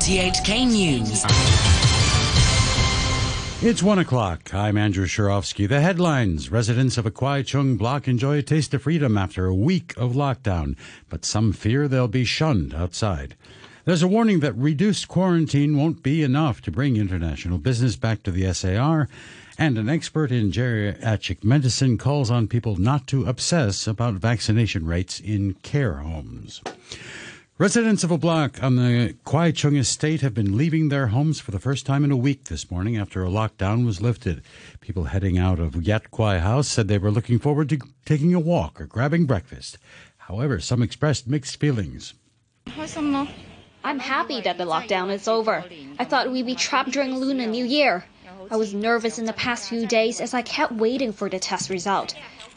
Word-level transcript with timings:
RTHK 0.00 0.66
News. 0.66 1.24
It's 3.62 3.82
one 3.82 3.98
o'clock. 3.98 4.54
I'm 4.54 4.78
Andrew 4.78 5.04
Shirovsky. 5.04 5.68
The 5.68 5.82
headlines. 5.82 6.50
Residents 6.50 6.96
of 6.96 7.04
a 7.04 7.10
Kwai 7.10 7.42
Chung 7.42 7.76
block 7.76 8.08
enjoy 8.08 8.38
a 8.38 8.42
taste 8.42 8.72
of 8.72 8.80
freedom 8.80 9.18
after 9.18 9.44
a 9.44 9.54
week 9.54 9.92
of 9.98 10.12
lockdown, 10.12 10.74
but 11.10 11.26
some 11.26 11.52
fear 11.52 11.86
they'll 11.86 12.08
be 12.08 12.24
shunned 12.24 12.72
outside. 12.72 13.36
There's 13.84 14.02
a 14.02 14.08
warning 14.08 14.40
that 14.40 14.56
reduced 14.56 15.06
quarantine 15.08 15.76
won't 15.76 16.02
be 16.02 16.22
enough 16.22 16.62
to 16.62 16.70
bring 16.70 16.96
international 16.96 17.58
business 17.58 17.96
back 17.96 18.22
to 18.22 18.30
the 18.30 18.50
SAR, 18.54 19.06
and 19.58 19.76
an 19.76 19.90
expert 19.90 20.32
in 20.32 20.50
geriatric 20.50 21.44
medicine 21.44 21.98
calls 21.98 22.30
on 22.30 22.48
people 22.48 22.76
not 22.76 23.06
to 23.08 23.26
obsess 23.26 23.86
about 23.86 24.14
vaccination 24.14 24.86
rates 24.86 25.20
in 25.20 25.52
care 25.62 25.96
homes. 25.96 26.62
Residents 27.60 28.02
of 28.02 28.10
a 28.10 28.16
block 28.16 28.62
on 28.62 28.76
the 28.76 29.14
Kwai 29.26 29.50
Chung 29.50 29.76
estate 29.76 30.22
have 30.22 30.32
been 30.32 30.56
leaving 30.56 30.88
their 30.88 31.08
homes 31.08 31.40
for 31.40 31.50
the 31.50 31.60
first 31.60 31.84
time 31.84 32.04
in 32.04 32.10
a 32.10 32.16
week 32.16 32.44
this 32.44 32.70
morning 32.70 32.96
after 32.96 33.22
a 33.22 33.28
lockdown 33.28 33.84
was 33.84 34.00
lifted. 34.00 34.40
People 34.80 35.04
heading 35.04 35.36
out 35.36 35.58
of 35.58 35.76
Yat 35.76 36.10
Kwai 36.10 36.38
House 36.38 36.68
said 36.68 36.88
they 36.88 36.96
were 36.96 37.10
looking 37.10 37.38
forward 37.38 37.68
to 37.68 37.78
taking 38.06 38.32
a 38.32 38.40
walk 38.40 38.80
or 38.80 38.86
grabbing 38.86 39.26
breakfast. 39.26 39.76
However, 40.16 40.58
some 40.58 40.82
expressed 40.82 41.28
mixed 41.28 41.60
feelings. 41.60 42.14
I'm 43.84 43.98
happy 43.98 44.40
that 44.40 44.56
the 44.56 44.64
lockdown 44.64 45.10
is 45.10 45.28
over. 45.28 45.62
I 45.98 46.06
thought 46.06 46.32
we'd 46.32 46.46
be 46.46 46.54
trapped 46.54 46.92
during 46.92 47.14
Lunar 47.14 47.46
New 47.46 47.66
Year. 47.66 48.06
I 48.50 48.56
was 48.56 48.72
nervous 48.72 49.18
in 49.18 49.26
the 49.26 49.34
past 49.34 49.68
few 49.68 49.86
days 49.86 50.22
as 50.22 50.32
I 50.32 50.40
kept 50.40 50.72
waiting 50.72 51.12
for 51.12 51.28
the 51.28 51.38
test 51.38 51.68
result. 51.68 52.14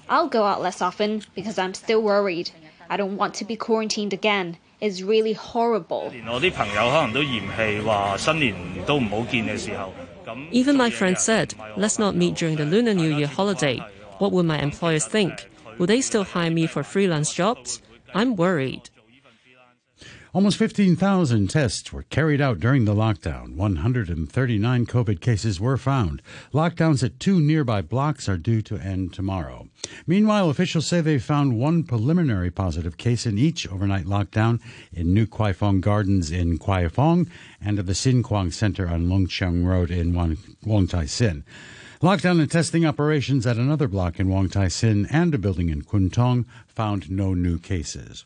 I'll 0.08 0.30
go 0.30 0.46
out 0.46 0.62
less 0.62 0.82
often 0.82 1.24
because 1.36 1.60
I'm 1.60 1.74
still 1.74 2.02
worried. 2.02 2.52
I 2.90 2.96
don't 2.96 3.18
want 3.18 3.34
to 3.36 3.44
be 3.44 3.58
quarantined 3.58 4.14
again. 4.14 4.58
It's 4.84 5.02
really 5.02 5.32
horrible. 5.32 6.12
Even 10.52 10.78
my 10.78 10.90
friends 10.90 11.24
said, 11.24 11.54
let's 11.78 12.00
not 12.00 12.16
meet 12.18 12.36
during 12.36 12.58
the 12.58 12.66
Lunar 12.66 12.94
New 12.94 13.16
Year 13.16 13.28
holiday. 13.28 13.78
What 14.18 14.34
will 14.34 14.44
my 14.44 14.60
employers 14.60 15.06
think? 15.06 15.50
Will 15.78 15.88
they 15.88 16.02
still 16.02 16.26
hire 16.26 16.52
me 16.52 16.68
for 16.68 16.84
freelance 16.84 17.34
jobs? 17.34 17.82
I'm 18.14 18.36
worried. 18.36 18.90
Almost 20.34 20.58
15,000 20.58 21.48
tests 21.48 21.94
were 21.94 22.02
carried 22.10 22.42
out 22.42 22.60
during 22.60 22.86
the 22.86 22.96
lockdown. 22.96 23.56
139 23.56 24.86
COVID 24.88 25.22
cases 25.22 25.60
were 25.60 25.78
found. 25.78 26.24
Lockdowns 26.52 27.04
at 27.04 27.20
two 27.20 27.40
nearby 27.40 27.84
blocks 27.84 28.28
are 28.28 28.38
due 28.38 28.64
to 28.64 28.80
end 28.80 29.14
tomorrow. 29.14 29.68
Meanwhile, 30.08 30.50
officials 30.50 30.88
say 30.88 31.02
they 31.02 31.20
found 31.20 31.60
one 31.60 31.84
preliminary 31.84 32.50
positive 32.50 32.98
case 32.98 33.28
in 33.28 33.38
each 33.38 33.68
overnight 33.68 34.06
lockdown 34.06 34.60
in 34.92 35.14
New 35.14 35.28
Kwai 35.28 35.54
Gardens 35.54 36.32
in 36.32 36.58
Kwai 36.58 36.88
Fong 36.88 37.30
and 37.62 37.78
at 37.78 37.86
the 37.86 37.94
Sin 37.94 38.24
Kwang 38.24 38.50
Center 38.50 38.88
on 38.88 39.08
Lung 39.08 39.28
Cheung 39.28 39.68
Road 39.68 39.92
in 39.92 40.16
Wong 40.66 40.88
Tai 40.88 41.06
Sin. 41.06 41.44
Lockdown 42.02 42.42
and 42.42 42.50
testing 42.50 42.88
operations 42.88 43.46
at 43.46 43.58
another 43.58 43.88
block 43.88 44.20
in 44.20 44.30
Wong 44.30 44.50
Tai 44.50 44.70
Sin 44.70 45.06
and 45.12 45.36
a 45.36 45.38
building 45.38 45.70
in 45.70 45.84
Kwun 45.84 46.12
Tong 46.12 46.48
found 46.66 47.12
no 47.12 47.36
new 47.36 47.60
cases. 47.60 48.26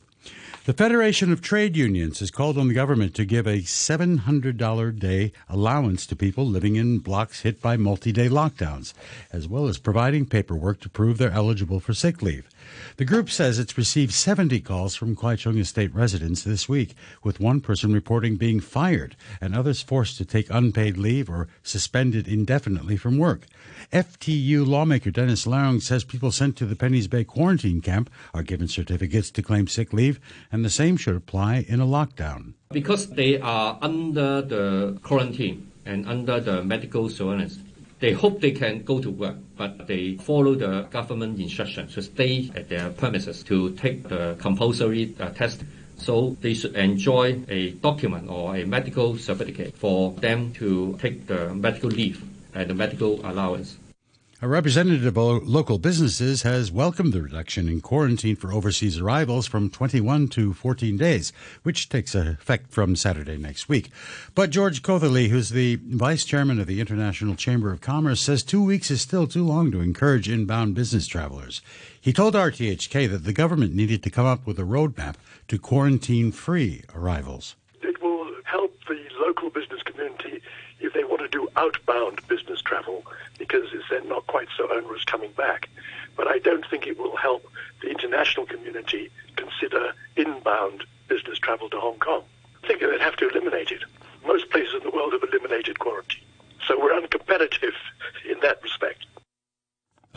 The 0.67 0.73
Federation 0.73 1.31
of 1.31 1.39
Trade 1.39 1.77
Unions 1.77 2.19
has 2.19 2.29
called 2.29 2.57
on 2.57 2.67
the 2.67 2.73
government 2.73 3.15
to 3.15 3.23
give 3.23 3.47
a 3.47 3.59
$700 3.59 4.99
day 4.99 5.31
allowance 5.47 6.05
to 6.07 6.13
people 6.13 6.45
living 6.45 6.75
in 6.75 6.99
blocks 6.99 7.43
hit 7.43 7.61
by 7.61 7.77
multi 7.77 8.11
day 8.11 8.27
lockdowns, 8.27 8.91
as 9.31 9.47
well 9.47 9.69
as 9.69 9.77
providing 9.77 10.25
paperwork 10.25 10.81
to 10.81 10.89
prove 10.89 11.19
they're 11.19 11.31
eligible 11.31 11.79
for 11.79 11.93
sick 11.93 12.21
leave. 12.21 12.49
The 12.97 13.05
group 13.05 13.29
says 13.29 13.59
it's 13.59 13.77
received 13.77 14.11
70 14.11 14.59
calls 14.59 14.93
from 14.93 15.15
Kwai 15.15 15.37
Chung 15.37 15.57
Estate 15.57 15.95
residents 15.95 16.43
this 16.43 16.67
week, 16.67 16.95
with 17.23 17.39
one 17.39 17.61
person 17.61 17.93
reporting 17.93 18.35
being 18.35 18.59
fired 18.59 19.15
and 19.39 19.55
others 19.55 19.81
forced 19.81 20.17
to 20.17 20.25
take 20.25 20.49
unpaid 20.49 20.97
leave 20.97 21.29
or 21.29 21.47
suspended 21.63 22.27
indefinitely 22.27 22.97
from 22.97 23.17
work. 23.17 23.45
FTU 23.93 24.67
lawmaker 24.67 25.11
Dennis 25.11 25.45
Leung 25.45 25.81
says 25.81 26.03
people 26.03 26.31
sent 26.31 26.57
to 26.57 26.65
the 26.65 26.75
Penny's 26.75 27.07
Bay 27.07 27.23
quarantine 27.23 27.79
camp 27.79 28.09
are 28.33 28.43
given 28.43 28.67
certificates 28.67 29.31
to 29.31 29.41
claim 29.41 29.67
sick 29.67 29.93
leave, 29.93 30.19
and 30.51 30.56
the 30.63 30.69
same 30.69 30.97
should 30.97 31.15
apply 31.15 31.65
in 31.67 31.79
a 31.79 31.85
lockdown. 31.85 32.53
Because 32.71 33.09
they 33.09 33.39
are 33.39 33.77
under 33.81 34.41
the 34.41 34.99
quarantine 35.03 35.71
and 35.85 36.07
under 36.07 36.39
the 36.39 36.63
medical 36.63 37.09
surveillance, 37.09 37.59
they 37.99 38.11
hope 38.11 38.41
they 38.41 38.51
can 38.51 38.83
go 38.83 38.99
to 38.99 39.09
work, 39.09 39.37
but 39.55 39.87
they 39.87 40.15
follow 40.17 40.53
the 40.53 40.83
government 40.91 41.39
instructions 41.39 41.95
to 41.95 42.01
stay 42.03 42.51
at 42.55 42.69
their 42.69 42.89
premises 42.91 43.43
to 43.43 43.71
take 43.71 44.07
the 44.07 44.35
compulsory 44.39 45.15
uh, 45.19 45.29
test. 45.29 45.63
So 45.97 46.37
they 46.41 46.53
should 46.53 46.75
enjoy 46.75 47.41
a 47.49 47.71
document 47.71 48.29
or 48.29 48.55
a 48.55 48.65
medical 48.65 49.17
certificate 49.17 49.75
for 49.75 50.11
them 50.11 50.53
to 50.53 50.95
take 51.01 51.25
the 51.25 51.55
medical 51.55 51.89
leave 51.89 52.23
and 52.53 52.69
the 52.69 52.75
medical 52.75 53.25
allowance. 53.25 53.77
A 54.39 54.47
representative 54.47 55.17
of 55.17 55.47
local 55.47 55.79
businesses 55.79 56.43
has 56.43 56.71
welcomed 56.71 57.11
the 57.11 57.23
reduction 57.23 57.67
in 57.67 57.81
quarantine 57.81 58.35
for 58.35 58.53
overseas 58.53 58.99
arrivals 58.99 59.47
from 59.47 59.67
21 59.67 60.27
to 60.27 60.53
14 60.53 60.95
days, 60.95 61.33
which 61.63 61.89
takes 61.89 62.13
effect 62.13 62.69
from 62.69 62.95
Saturday 62.95 63.37
next 63.37 63.67
week. 63.67 63.89
But 64.35 64.51
George 64.51 64.83
Cautherley, 64.83 65.29
who's 65.29 65.49
the 65.49 65.79
vice 65.83 66.23
chairman 66.23 66.59
of 66.59 66.67
the 66.67 66.79
International 66.79 67.33
Chamber 67.33 67.71
of 67.71 67.81
Commerce, 67.81 68.21
says 68.21 68.43
two 68.43 68.63
weeks 68.63 68.91
is 68.91 69.01
still 69.01 69.25
too 69.25 69.43
long 69.43 69.71
to 69.71 69.81
encourage 69.81 70.29
inbound 70.29 70.75
business 70.75 71.07
travelers. 71.07 71.63
He 71.99 72.13
told 72.13 72.35
RTHK 72.35 73.09
that 73.09 73.23
the 73.23 73.33
government 73.33 73.73
needed 73.73 74.03
to 74.03 74.11
come 74.11 74.27
up 74.27 74.45
with 74.45 74.59
a 74.59 74.63
roadmap 74.63 75.15
to 75.47 75.57
quarantine 75.57 76.31
free 76.31 76.83
arrivals. 76.93 77.55
It 77.81 77.99
will 78.03 78.29
help 78.43 78.77
the 78.87 79.03
local 79.19 79.49
business 79.49 79.81
community 79.81 80.43
if 80.79 80.93
they 80.93 81.03
want 81.03 81.21
to 81.21 81.27
do 81.27 81.46
outbound 81.57 82.25
business 82.27 82.61
travel 82.61 83.03
because 83.37 83.65
it's 83.73 83.89
then 83.89 84.07
not 84.07 84.27
quite 84.27 84.47
so 84.55 84.71
onerous 84.71 85.03
coming 85.03 85.31
back. 85.31 85.69
But 86.15 86.27
I 86.27 86.39
don't 86.39 86.65
think 86.69 86.87
it 86.87 86.97
will 86.97 87.15
help 87.15 87.45
the 87.81 87.89
international 87.89 88.45
community 88.45 89.09
consider 89.35 89.93
inbound 90.15 90.83
business 91.07 91.39
travel 91.39 91.69
to 91.69 91.79
Hong 91.79 91.99
Kong. 91.99 92.23
I 92.63 92.67
think 92.67 92.79
they'd 92.79 93.01
have 93.01 93.17
to 93.17 93.29
eliminate 93.29 93.71
it. 93.71 93.83
Most 94.25 94.49
places 94.49 94.75
in 94.75 94.83
the 94.83 94.95
world 94.95 95.13
have 95.13 95.23
eliminated 95.23 95.79
quarantine. 95.79 96.23
So 96.67 96.79
we're 96.79 96.99
uncompetitive 96.99 97.73
in 98.29 98.39
that 98.41 98.61
respect. 98.63 99.05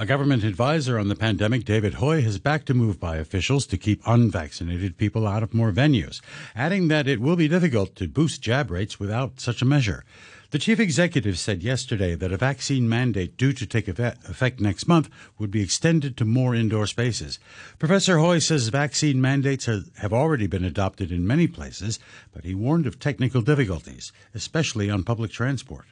A 0.01 0.07
government 0.07 0.45
advisor 0.45 0.99
on 0.99 1.09
the 1.09 1.15
pandemic, 1.15 1.67
David 1.67 1.95
Hui, 1.95 2.23
has 2.23 2.39
backed 2.39 2.71
a 2.71 2.75
move 2.75 2.99
by 2.99 3.17
officials 3.17 3.67
to 3.67 3.77
keep 3.77 4.01
unvaccinated 4.07 4.97
people 4.97 5.27
out 5.27 5.43
of 5.43 5.53
more 5.53 5.73
venues, 5.73 6.23
adding 6.57 6.89
that 6.89 7.07
it 7.07 7.21
will 7.21 7.37
be 7.37 7.49
difficult 7.49 7.97
to 7.97 8.09
boost 8.09 8.41
jab 8.41 8.71
rates 8.71 8.99
without 8.99 9.41
such 9.41 9.61
a 9.61 9.67
measure. 9.67 10.03
The 10.51 10.59
chief 10.59 10.81
executive 10.81 11.39
said 11.39 11.63
yesterday 11.63 12.17
that 12.17 12.33
a 12.33 12.37
vaccine 12.37 12.89
mandate 12.89 13.37
due 13.37 13.53
to 13.53 13.67
take 13.67 13.87
effect 13.87 14.59
next 14.59 14.89
month 14.89 15.09
would 15.39 15.53
be 15.53 15.63
extended 15.63 16.17
to 16.17 16.25
more 16.25 16.57
indoor 16.57 16.89
spaces. 16.89 17.39
Professor 17.79 18.19
Hui 18.19 18.41
says 18.41 18.67
vaccine 18.67 19.21
mandates 19.21 19.67
have 19.67 20.13
already 20.13 20.49
been 20.49 20.65
adopted 20.65 21.13
in 21.13 21.25
many 21.25 21.47
places, 21.47 22.01
but 22.33 22.45
he 22.45 22.53
warned 22.53 22.89
of 22.89 22.99
technical 22.99 23.43
difficulties, 23.43 24.11
especially 24.35 24.91
on 24.91 25.05
public 25.05 25.31
transport. 25.31 25.87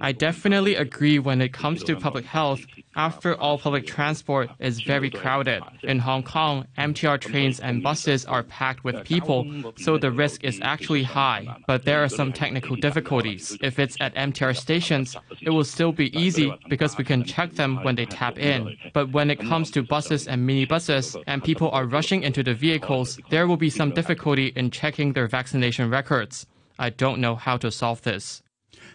I 0.00 0.12
definitely 0.12 0.74
agree 0.74 1.18
when 1.18 1.40
it 1.40 1.52
comes 1.52 1.84
to 1.84 1.96
public 1.96 2.24
health. 2.24 2.66
After 2.96 3.36
all, 3.36 3.58
public 3.58 3.86
transport 3.86 4.50
is 4.58 4.80
very 4.80 5.10
crowded. 5.10 5.62
In 5.82 6.00
Hong 6.00 6.22
Kong, 6.22 6.66
MTR 6.76 7.20
trains 7.20 7.60
and 7.60 7.82
buses 7.82 8.24
are 8.24 8.42
packed 8.42 8.84
with 8.84 9.04
people, 9.04 9.46
so 9.76 9.96
the 9.96 10.10
risk 10.10 10.42
is 10.44 10.58
actually 10.62 11.04
high. 11.04 11.46
But 11.66 11.84
there 11.84 12.02
are 12.02 12.08
some 12.08 12.32
technical 12.32 12.74
difficulties. 12.74 13.56
If 13.62 13.78
it's 13.78 13.96
at 14.00 14.14
MTR 14.14 14.56
stations, 14.56 15.16
it 15.40 15.50
will 15.50 15.64
still 15.64 15.92
be 15.92 16.16
easy 16.18 16.52
because 16.68 16.98
we 16.98 17.04
can 17.04 17.22
check 17.22 17.52
them 17.52 17.84
when 17.84 17.94
they 17.94 18.06
tap 18.06 18.38
in. 18.38 18.76
But 18.92 19.12
when 19.12 19.30
it 19.30 19.38
comes 19.38 19.70
to 19.72 19.82
buses 19.82 20.26
and 20.26 20.48
minibuses, 20.48 21.22
and 21.26 21.44
people 21.44 21.70
are 21.70 21.84
rushing 21.84 22.22
into 22.22 22.42
the 22.42 22.54
vehicles, 22.54 23.20
there 23.30 23.46
will 23.46 23.56
be 23.56 23.70
some 23.70 23.92
difficulty 23.92 24.48
in 24.56 24.70
checking 24.70 25.12
their 25.12 25.28
vaccination 25.28 25.90
records. 25.90 26.46
I 26.78 26.90
don't 26.90 27.20
know 27.20 27.36
how 27.36 27.56
to 27.58 27.70
solve 27.70 28.02
this. 28.02 28.42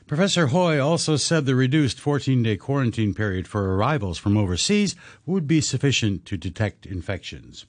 Professor 0.07 0.47
Hui 0.47 0.77
also 0.77 1.15
said 1.15 1.45
the 1.45 1.55
reduced 1.55 1.99
14 1.99 2.43
day 2.43 2.57
quarantine 2.57 3.13
period 3.13 3.47
for 3.47 3.75
arrivals 3.75 4.17
from 4.17 4.37
overseas 4.37 4.95
would 5.25 5.47
be 5.47 5.61
sufficient 5.61 6.25
to 6.25 6.37
detect 6.37 6.85
infections. 6.85 7.65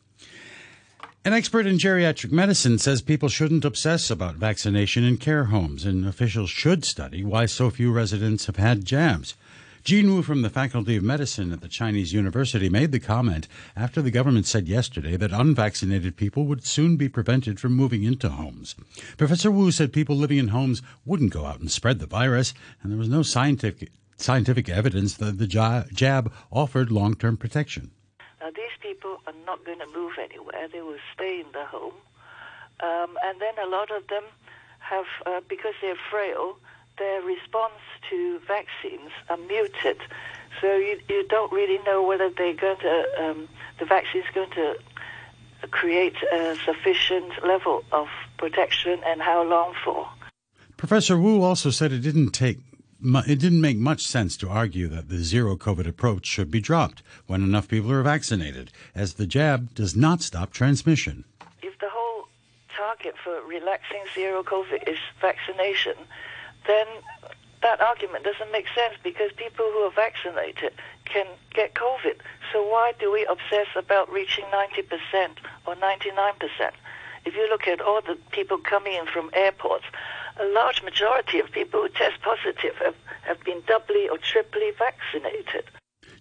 An 1.24 1.32
expert 1.32 1.66
in 1.66 1.78
geriatric 1.78 2.32
medicine 2.32 2.78
says 2.78 3.00
people 3.00 3.28
shouldn't 3.28 3.64
obsess 3.64 4.10
about 4.10 4.34
vaccination 4.34 5.04
in 5.04 5.18
care 5.18 5.44
homes, 5.44 5.84
and 5.84 6.04
officials 6.04 6.50
should 6.50 6.84
study 6.84 7.24
why 7.24 7.46
so 7.46 7.70
few 7.70 7.92
residents 7.92 8.46
have 8.46 8.56
had 8.56 8.84
jabs. 8.84 9.36
Jean 9.84 10.14
Woo 10.14 10.22
from 10.22 10.42
the 10.42 10.50
Faculty 10.50 10.94
of 10.94 11.02
Medicine 11.02 11.52
at 11.52 11.60
the 11.60 11.66
Chinese 11.66 12.12
University 12.12 12.68
made 12.68 12.92
the 12.92 13.00
comment 13.00 13.48
after 13.74 14.00
the 14.00 14.12
government 14.12 14.46
said 14.46 14.68
yesterday 14.68 15.16
that 15.16 15.32
unvaccinated 15.32 16.16
people 16.16 16.46
would 16.46 16.64
soon 16.64 16.96
be 16.96 17.08
prevented 17.08 17.58
from 17.58 17.72
moving 17.72 18.04
into 18.04 18.28
homes. 18.28 18.76
Professor 19.16 19.50
Woo 19.50 19.72
said 19.72 19.92
people 19.92 20.14
living 20.14 20.38
in 20.38 20.48
homes 20.48 20.82
wouldn't 21.04 21.32
go 21.32 21.46
out 21.46 21.58
and 21.58 21.68
spread 21.68 21.98
the 21.98 22.06
virus, 22.06 22.54
and 22.80 22.92
there 22.92 22.98
was 22.98 23.08
no 23.08 23.22
scientific 23.22 23.90
scientific 24.18 24.68
evidence 24.68 25.14
that 25.14 25.38
the 25.38 25.48
jab 25.48 26.32
offered 26.52 26.92
long-term 26.92 27.36
protection. 27.36 27.90
Now 28.40 28.50
these 28.50 28.76
people 28.80 29.16
are 29.26 29.34
not 29.44 29.64
going 29.64 29.80
to 29.80 29.86
move 29.92 30.12
anywhere; 30.16 30.68
they 30.72 30.82
will 30.82 31.02
stay 31.12 31.40
in 31.40 31.50
the 31.52 31.64
home. 31.64 31.94
Um, 32.78 33.16
and 33.24 33.40
then 33.40 33.54
a 33.58 33.68
lot 33.68 33.90
of 33.90 34.06
them 34.06 34.22
have, 34.78 35.06
uh, 35.26 35.40
because 35.48 35.74
they're 35.80 35.98
frail, 36.08 36.56
their 36.98 37.22
response 37.22 37.80
to 38.10 38.40
vaccines 38.46 39.10
are 39.28 39.36
muted. 39.36 39.98
So 40.60 40.76
you, 40.76 41.00
you 41.08 41.26
don't 41.28 41.52
really 41.52 41.78
know 41.84 42.02
whether 42.02 42.30
they're 42.30 42.54
going 42.54 42.78
to, 42.78 43.04
um, 43.20 43.48
the 43.78 43.84
vaccine 43.84 44.22
is 44.22 44.28
going 44.34 44.50
to 44.50 44.76
create 45.70 46.16
a 46.32 46.56
sufficient 46.64 47.44
level 47.46 47.84
of 47.92 48.08
protection 48.36 49.00
and 49.06 49.22
how 49.22 49.42
long 49.42 49.74
for. 49.84 50.08
Professor 50.76 51.18
Woo 51.18 51.42
also 51.42 51.70
said 51.70 51.92
it 51.92 52.00
didn't 52.00 52.30
take 52.30 52.58
it 53.04 53.40
didn't 53.40 53.60
make 53.60 53.78
much 53.78 54.06
sense 54.06 54.36
to 54.36 54.48
argue 54.48 54.86
that 54.88 55.08
the 55.08 55.18
zero 55.18 55.56
COVID 55.56 55.88
approach 55.88 56.24
should 56.24 56.52
be 56.52 56.60
dropped 56.60 57.02
when 57.26 57.42
enough 57.42 57.66
people 57.66 57.90
are 57.90 58.02
vaccinated, 58.02 58.70
as 58.94 59.14
the 59.14 59.26
jab 59.26 59.74
does 59.74 59.96
not 59.96 60.22
stop 60.22 60.52
transmission. 60.52 61.24
If 61.62 61.76
the 61.80 61.88
whole 61.90 62.28
target 62.76 63.14
for 63.22 63.40
relaxing 63.42 64.04
zero 64.14 64.44
COVID 64.44 64.88
is 64.88 64.98
vaccination, 65.20 65.94
then 66.66 66.86
that 67.62 67.80
argument 67.80 68.24
doesn't 68.24 68.50
make 68.52 68.66
sense 68.74 68.94
because 69.02 69.30
people 69.36 69.64
who 69.72 69.78
are 69.78 69.92
vaccinated 69.92 70.72
can 71.04 71.26
get 71.54 71.74
COVID. 71.74 72.18
So 72.52 72.62
why 72.62 72.92
do 72.98 73.12
we 73.12 73.24
obsess 73.26 73.68
about 73.76 74.10
reaching 74.12 74.44
90% 74.46 75.38
or 75.66 75.74
99%? 75.76 76.72
If 77.24 77.34
you 77.36 77.48
look 77.48 77.68
at 77.68 77.80
all 77.80 78.00
the 78.00 78.18
people 78.30 78.58
coming 78.58 78.94
in 78.94 79.06
from 79.06 79.30
airports, 79.32 79.84
a 80.40 80.44
large 80.46 80.82
majority 80.82 81.38
of 81.38 81.52
people 81.52 81.82
who 81.82 81.88
test 81.90 82.20
positive 82.22 82.74
have, 82.76 82.96
have 83.22 83.42
been 83.44 83.62
doubly 83.66 84.08
or 84.08 84.18
triply 84.18 84.72
vaccinated. 84.76 85.64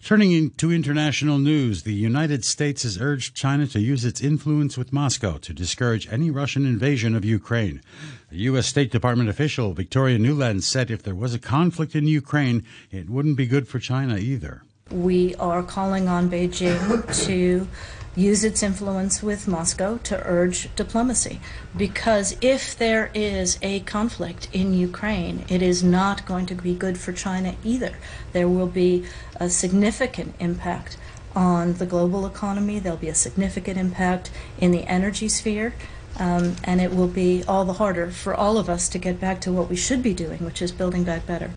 Turning 0.03 0.49
to 0.51 0.71
international 0.71 1.37
news, 1.37 1.83
the 1.83 1.93
United 1.93 2.43
States 2.43 2.83
has 2.83 2.99
urged 2.99 3.35
China 3.35 3.67
to 3.67 3.79
use 3.79 4.03
its 4.03 4.19
influence 4.19 4.75
with 4.75 4.91
Moscow 4.91 5.37
to 5.37 5.53
discourage 5.53 6.11
any 6.11 6.31
Russian 6.31 6.65
invasion 6.65 7.15
of 7.15 7.23
Ukraine. 7.23 7.81
U.S. 8.31 8.67
State 8.67 8.91
Department 8.91 9.29
official, 9.29 9.73
Victoria 9.73 10.17
Nuland, 10.17 10.63
said 10.63 10.89
if 10.89 11.03
there 11.03 11.15
was 11.15 11.33
a 11.33 11.39
conflict 11.39 11.95
in 11.95 12.07
Ukraine, 12.07 12.65
it 12.89 13.09
wouldn't 13.09 13.35
be 13.35 13.45
good 13.45 13.67
for 13.67 13.77
China 13.77 14.17
either. 14.17 14.63
We 14.89 15.35
are 15.35 15.63
calling 15.63 16.07
on 16.07 16.29
Beijing 16.29 17.25
to 17.25 17.67
use 18.15 18.43
its 18.43 18.61
influence 18.61 19.23
with 19.23 19.47
Moscow 19.47 19.97
to 19.97 20.21
urge 20.25 20.73
diplomacy. 20.75 21.39
Because 21.75 22.35
if 22.41 22.77
there 22.77 23.09
is 23.13 23.57
a 23.61 23.81
conflict 23.81 24.49
in 24.51 24.73
Ukraine, 24.73 25.45
it 25.47 25.61
is 25.61 25.83
not 25.83 26.25
going 26.25 26.45
to 26.47 26.55
be 26.55 26.73
good 26.73 26.97
for 26.97 27.13
China 27.13 27.55
either. 27.63 27.95
There 28.33 28.49
will 28.49 28.67
be 28.67 29.05
a 29.35 29.49
significant 29.49 30.35
impact 30.39 30.97
on 31.33 31.75
the 31.75 31.85
global 31.85 32.25
economy, 32.25 32.79
there'll 32.79 32.97
be 32.97 33.07
a 33.07 33.15
significant 33.15 33.77
impact 33.77 34.31
in 34.57 34.71
the 34.71 34.83
energy 34.83 35.29
sphere. 35.29 35.73
Um, 36.19 36.55
and 36.63 36.79
it 36.81 36.93
will 36.93 37.07
be 37.07 37.43
all 37.47 37.65
the 37.65 37.73
harder 37.73 38.11
for 38.11 38.35
all 38.35 38.57
of 38.57 38.69
us 38.69 38.89
to 38.89 38.99
get 38.99 39.19
back 39.19 39.41
to 39.41 39.51
what 39.51 39.69
we 39.69 39.75
should 39.75 40.03
be 40.03 40.13
doing, 40.13 40.43
which 40.45 40.61
is 40.61 40.71
building 40.71 41.03
back 41.03 41.25
better. 41.25 41.51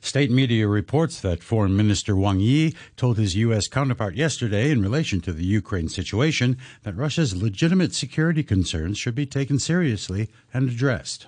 State 0.00 0.30
media 0.30 0.68
reports 0.68 1.20
that 1.20 1.42
Foreign 1.42 1.76
Minister 1.76 2.14
Wang 2.14 2.38
Yi 2.38 2.74
told 2.96 3.18
his 3.18 3.34
U.S. 3.36 3.66
counterpart 3.66 4.14
yesterday 4.14 4.70
in 4.70 4.82
relation 4.82 5.20
to 5.22 5.32
the 5.32 5.44
Ukraine 5.44 5.88
situation 5.88 6.58
that 6.82 6.96
Russia's 6.96 7.34
legitimate 7.34 7.94
security 7.94 8.42
concerns 8.42 8.98
should 8.98 9.14
be 9.14 9.26
taken 9.26 9.58
seriously 9.58 10.28
and 10.52 10.68
addressed. 10.68 11.26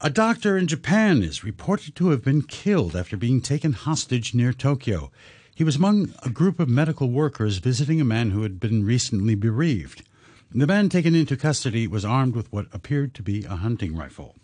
A 0.00 0.10
doctor 0.10 0.56
in 0.56 0.68
Japan 0.68 1.22
is 1.22 1.42
reported 1.42 1.96
to 1.96 2.10
have 2.10 2.22
been 2.22 2.42
killed 2.42 2.94
after 2.94 3.16
being 3.16 3.40
taken 3.40 3.72
hostage 3.72 4.32
near 4.32 4.52
Tokyo. 4.52 5.10
He 5.54 5.64
was 5.64 5.76
among 5.76 6.14
a 6.22 6.30
group 6.30 6.60
of 6.60 6.68
medical 6.68 7.10
workers 7.10 7.58
visiting 7.58 8.00
a 8.00 8.04
man 8.04 8.30
who 8.30 8.44
had 8.44 8.60
been 8.60 8.84
recently 8.84 9.34
bereaved. 9.34 10.04
The 10.54 10.66
man 10.66 10.88
taken 10.88 11.14
into 11.14 11.36
custody 11.36 11.86
was 11.86 12.06
armed 12.06 12.34
with 12.34 12.50
what 12.50 12.68
appeared 12.72 13.12
to 13.14 13.22
be 13.22 13.44
a 13.44 13.56
hunting 13.56 13.94
rifle. 13.94 14.34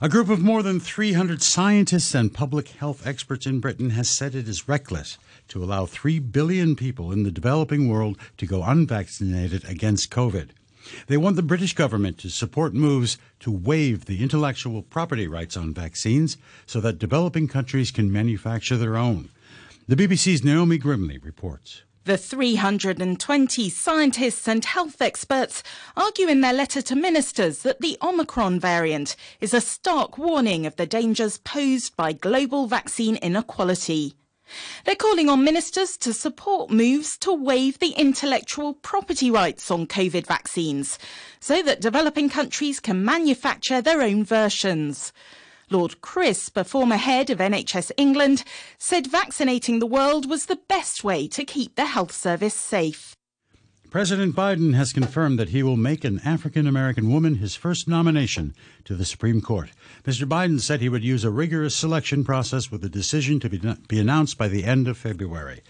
A 0.00 0.08
group 0.08 0.30
of 0.30 0.40
more 0.40 0.62
than 0.62 0.80
300 0.80 1.42
scientists 1.42 2.14
and 2.14 2.32
public 2.32 2.68
health 2.68 3.06
experts 3.06 3.44
in 3.44 3.60
Britain 3.60 3.90
has 3.90 4.08
said 4.08 4.34
it 4.34 4.48
is 4.48 4.66
reckless 4.66 5.18
to 5.48 5.62
allow 5.62 5.84
3 5.84 6.20
billion 6.20 6.74
people 6.74 7.12
in 7.12 7.22
the 7.22 7.30
developing 7.30 7.90
world 7.90 8.16
to 8.38 8.46
go 8.46 8.62
unvaccinated 8.62 9.62
against 9.68 10.10
COVID. 10.10 10.50
They 11.06 11.18
want 11.18 11.36
the 11.36 11.42
British 11.42 11.74
government 11.74 12.16
to 12.18 12.30
support 12.30 12.72
moves 12.72 13.18
to 13.40 13.50
waive 13.50 14.06
the 14.06 14.22
intellectual 14.22 14.80
property 14.80 15.28
rights 15.28 15.54
on 15.54 15.74
vaccines 15.74 16.38
so 16.64 16.80
that 16.80 16.98
developing 16.98 17.46
countries 17.46 17.90
can 17.90 18.10
manufacture 18.10 18.78
their 18.78 18.96
own. 18.96 19.28
The 19.86 19.96
BBC's 19.96 20.42
Naomi 20.42 20.78
Grimley 20.78 21.22
reports. 21.22 21.82
The 22.08 22.16
320 22.16 23.68
scientists 23.68 24.48
and 24.48 24.64
health 24.64 25.02
experts 25.02 25.62
argue 25.94 26.26
in 26.26 26.40
their 26.40 26.54
letter 26.54 26.80
to 26.80 26.96
ministers 26.96 27.58
that 27.64 27.82
the 27.82 27.98
Omicron 28.00 28.60
variant 28.60 29.14
is 29.42 29.52
a 29.52 29.60
stark 29.60 30.16
warning 30.16 30.64
of 30.64 30.76
the 30.76 30.86
dangers 30.86 31.36
posed 31.36 31.94
by 31.96 32.14
global 32.14 32.66
vaccine 32.66 33.16
inequality. 33.16 34.14
They're 34.86 34.94
calling 34.94 35.28
on 35.28 35.44
ministers 35.44 35.98
to 35.98 36.14
support 36.14 36.70
moves 36.70 37.18
to 37.18 37.34
waive 37.34 37.78
the 37.78 37.90
intellectual 37.90 38.72
property 38.72 39.30
rights 39.30 39.70
on 39.70 39.86
COVID 39.86 40.26
vaccines 40.26 40.98
so 41.40 41.62
that 41.62 41.82
developing 41.82 42.30
countries 42.30 42.80
can 42.80 43.04
manufacture 43.04 43.82
their 43.82 44.00
own 44.00 44.24
versions. 44.24 45.12
Lord 45.70 46.00
Crisp, 46.00 46.56
a 46.56 46.64
former 46.64 46.96
head 46.96 47.30
of 47.30 47.38
NHS 47.38 47.92
England, 47.96 48.44
said 48.78 49.06
vaccinating 49.06 49.78
the 49.78 49.86
world 49.86 50.28
was 50.28 50.46
the 50.46 50.60
best 50.68 51.04
way 51.04 51.28
to 51.28 51.44
keep 51.44 51.76
the 51.76 51.86
health 51.86 52.12
service 52.12 52.54
safe. 52.54 53.14
President 53.90 54.36
Biden 54.36 54.74
has 54.74 54.92
confirmed 54.92 55.38
that 55.38 55.48
he 55.48 55.62
will 55.62 55.78
make 55.78 56.04
an 56.04 56.20
African 56.22 56.66
American 56.66 57.10
woman 57.10 57.36
his 57.36 57.54
first 57.54 57.88
nomination 57.88 58.54
to 58.84 58.94
the 58.94 59.06
Supreme 59.06 59.40
Court. 59.40 59.70
Mr. 60.04 60.28
Biden 60.28 60.60
said 60.60 60.80
he 60.80 60.90
would 60.90 61.04
use 61.04 61.24
a 61.24 61.30
rigorous 61.30 61.74
selection 61.74 62.22
process 62.22 62.70
with 62.70 62.84
a 62.84 62.90
decision 62.90 63.40
to 63.40 63.48
be, 63.48 63.58
be 63.88 63.98
announced 63.98 64.36
by 64.36 64.48
the 64.48 64.64
end 64.64 64.88
of 64.88 64.98
February. 64.98 65.62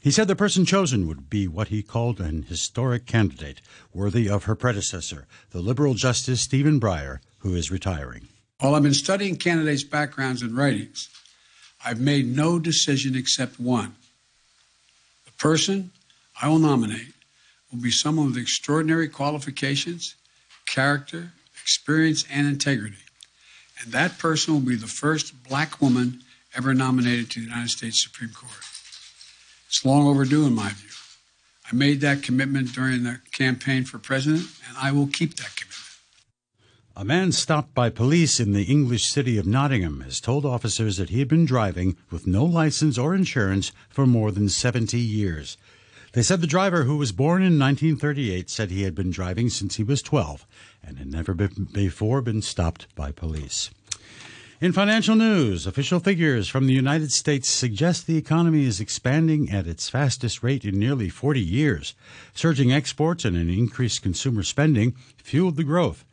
He 0.00 0.12
said 0.12 0.28
the 0.28 0.36
person 0.36 0.64
chosen 0.64 1.08
would 1.08 1.28
be 1.28 1.48
what 1.48 1.68
he 1.68 1.82
called 1.82 2.20
an 2.20 2.44
historic 2.44 3.06
candidate, 3.06 3.60
worthy 3.92 4.28
of 4.28 4.44
her 4.44 4.54
predecessor, 4.54 5.26
the 5.50 5.60
liberal 5.60 5.94
Justice 5.94 6.40
Stephen 6.40 6.78
Breyer, 6.78 7.18
who 7.38 7.56
is 7.56 7.72
retiring. 7.72 8.28
While 8.58 8.74
I've 8.74 8.82
been 8.82 8.94
studying 8.94 9.36
candidates' 9.36 9.84
backgrounds 9.84 10.42
and 10.42 10.56
writings, 10.56 11.08
I've 11.84 12.00
made 12.00 12.26
no 12.26 12.58
decision 12.58 13.14
except 13.14 13.60
one. 13.60 13.94
The 15.26 15.32
person 15.32 15.90
I 16.40 16.48
will 16.48 16.58
nominate 16.58 17.12
will 17.70 17.80
be 17.80 17.90
someone 17.90 18.26
with 18.26 18.38
extraordinary 18.38 19.08
qualifications, 19.08 20.14
character, 20.66 21.32
experience, 21.62 22.24
and 22.32 22.46
integrity. 22.46 22.96
And 23.82 23.92
that 23.92 24.18
person 24.18 24.54
will 24.54 24.60
be 24.60 24.76
the 24.76 24.86
first 24.86 25.44
black 25.46 25.82
woman 25.82 26.22
ever 26.56 26.72
nominated 26.72 27.30
to 27.30 27.40
the 27.40 27.46
United 27.46 27.70
States 27.70 28.02
Supreme 28.02 28.30
Court. 28.30 28.52
It's 29.68 29.84
long 29.84 30.06
overdue, 30.06 30.46
in 30.46 30.54
my 30.54 30.70
view. 30.70 30.88
I 31.70 31.74
made 31.74 32.00
that 32.00 32.22
commitment 32.22 32.72
during 32.72 33.02
the 33.02 33.20
campaign 33.32 33.84
for 33.84 33.98
president, 33.98 34.46
and 34.66 34.78
I 34.78 34.92
will 34.92 35.08
keep 35.08 35.36
that 35.36 35.54
commitment. 35.56 35.85
A 36.98 37.04
man 37.04 37.30
stopped 37.30 37.74
by 37.74 37.90
police 37.90 38.40
in 38.40 38.52
the 38.52 38.62
English 38.62 39.04
city 39.04 39.36
of 39.36 39.46
Nottingham 39.46 40.00
has 40.00 40.18
told 40.18 40.46
officers 40.46 40.96
that 40.96 41.10
he 41.10 41.18
had 41.18 41.28
been 41.28 41.44
driving 41.44 41.94
with 42.10 42.26
no 42.26 42.42
license 42.42 42.96
or 42.96 43.14
insurance 43.14 43.70
for 43.90 44.06
more 44.06 44.32
than 44.32 44.48
70 44.48 44.98
years. 44.98 45.58
They 46.12 46.22
said 46.22 46.40
the 46.40 46.46
driver, 46.46 46.84
who 46.84 46.96
was 46.96 47.12
born 47.12 47.42
in 47.42 47.58
1938, 47.58 48.48
said 48.48 48.70
he 48.70 48.84
had 48.84 48.94
been 48.94 49.10
driving 49.10 49.50
since 49.50 49.76
he 49.76 49.82
was 49.82 50.00
12 50.00 50.46
and 50.82 50.96
had 50.96 51.12
never 51.12 51.34
been 51.34 51.68
before 51.70 52.22
been 52.22 52.40
stopped 52.40 52.86
by 52.94 53.12
police. 53.12 53.68
In 54.62 54.72
financial 54.72 55.16
news, 55.16 55.66
official 55.66 56.00
figures 56.00 56.48
from 56.48 56.66
the 56.66 56.72
United 56.72 57.12
States 57.12 57.50
suggest 57.50 58.06
the 58.06 58.16
economy 58.16 58.64
is 58.64 58.80
expanding 58.80 59.50
at 59.50 59.66
its 59.66 59.90
fastest 59.90 60.42
rate 60.42 60.64
in 60.64 60.78
nearly 60.78 61.10
40 61.10 61.42
years. 61.42 61.92
Surging 62.32 62.72
exports 62.72 63.26
and 63.26 63.36
an 63.36 63.50
increased 63.50 64.00
consumer 64.00 64.42
spending 64.42 64.96
fueled 65.18 65.56
the 65.56 65.62
growth. 65.62 66.06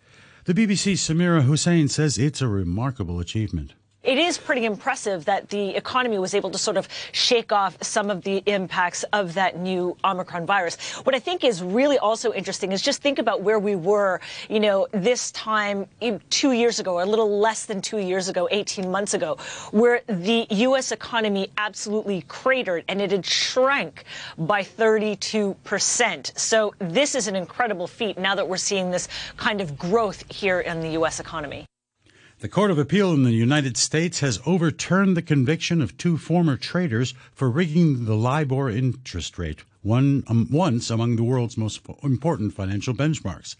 The 0.45 0.53
BBC's 0.53 0.99
Samira 0.99 1.43
Hussain 1.43 1.87
says 1.87 2.17
it's 2.17 2.41
a 2.41 2.49
remarkable 2.49 3.21
achievement 3.21 3.75
it 4.03 4.17
is 4.17 4.37
pretty 4.37 4.65
impressive 4.65 5.25
that 5.25 5.49
the 5.49 5.75
economy 5.75 6.19
was 6.19 6.33
able 6.33 6.51
to 6.51 6.57
sort 6.57 6.75
of 6.77 6.89
shake 7.13 7.51
off 7.51 7.81
some 7.81 8.09
of 8.09 8.23
the 8.23 8.43
impacts 8.45 9.03
of 9.13 9.33
that 9.35 9.57
new 9.57 9.95
Omicron 10.03 10.45
virus. 10.45 10.75
What 11.05 11.15
I 11.15 11.19
think 11.19 11.43
is 11.43 11.63
really 11.63 11.97
also 11.97 12.33
interesting 12.33 12.73
is 12.73 12.81
just 12.81 13.01
think 13.01 13.17
about 13.17 13.41
where 13.41 13.59
we 13.59 13.75
were, 13.75 14.19
you 14.49 14.59
know, 14.59 14.87
this 14.91 15.31
time 15.31 15.87
two 16.29 16.51
years 16.51 16.79
ago, 16.79 17.01
a 17.01 17.05
little 17.05 17.39
less 17.39 17.65
than 17.65 17.81
two 17.81 17.97
years 17.97 18.27
ago, 18.27 18.47
18 18.51 18.91
months 18.91 19.13
ago, 19.13 19.37
where 19.71 20.01
the 20.07 20.47
U.S. 20.49 20.91
economy 20.91 21.49
absolutely 21.57 22.23
cratered 22.27 22.83
and 22.89 23.01
it 23.01 23.11
had 23.11 23.25
shrank 23.25 24.03
by 24.37 24.63
32 24.63 25.55
percent. 25.63 26.33
So 26.35 26.73
this 26.79 27.15
is 27.15 27.27
an 27.27 27.35
incredible 27.35 27.87
feat 27.87 28.17
now 28.17 28.35
that 28.35 28.47
we're 28.47 28.57
seeing 28.57 28.91
this 28.91 29.07
kind 29.37 29.61
of 29.61 29.77
growth 29.77 30.23
here 30.29 30.59
in 30.59 30.81
the 30.81 30.89
U.S. 30.89 31.19
economy. 31.19 31.65
The 32.43 32.49
Court 32.49 32.71
of 32.71 32.77
Appeal 32.77 33.13
in 33.13 33.23
the 33.23 33.31
United 33.31 33.77
States 33.77 34.19
has 34.19 34.41
overturned 34.45 35.15
the 35.15 35.21
conviction 35.21 35.81
of 35.81 35.95
two 35.95 36.17
former 36.17 36.57
traders 36.57 37.13
for 37.33 37.49
rigging 37.49 38.03
the 38.03 38.17
LIBOR 38.17 38.69
interest 38.69 39.39
rate, 39.39 39.63
one 39.81 40.25
um, 40.27 40.49
once 40.51 40.89
among 40.89 41.15
the 41.15 41.23
world's 41.23 41.57
most 41.57 41.79
important 42.03 42.53
financial 42.53 42.93
benchmarks. 42.93 43.55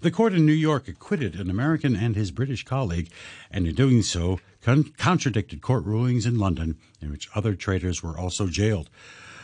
The 0.00 0.10
court 0.10 0.32
in 0.32 0.46
New 0.46 0.54
York 0.54 0.88
acquitted 0.88 1.34
an 1.34 1.50
American 1.50 1.94
and 1.94 2.16
his 2.16 2.30
British 2.30 2.64
colleague, 2.64 3.10
and 3.50 3.66
in 3.66 3.74
doing 3.74 4.00
so, 4.00 4.40
con- 4.62 4.94
contradicted 4.96 5.60
court 5.60 5.84
rulings 5.84 6.24
in 6.24 6.38
London 6.38 6.78
in 7.02 7.10
which 7.10 7.28
other 7.34 7.54
traders 7.54 8.02
were 8.02 8.16
also 8.16 8.46
jailed. 8.46 8.88